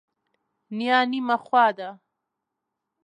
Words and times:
نیا 0.77 0.99
نیمه 1.11 1.37
خوا 1.45 1.65
ده. 1.77 1.89